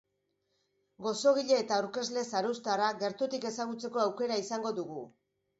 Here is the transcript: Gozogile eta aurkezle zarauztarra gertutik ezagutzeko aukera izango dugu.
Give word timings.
Gozogile 1.07 1.59
eta 1.63 1.77
aurkezle 1.83 2.23
zarauztarra 2.35 2.89
gertutik 3.05 3.47
ezagutzeko 3.53 4.03
aukera 4.07 4.41
izango 4.47 4.77
dugu. 4.83 5.07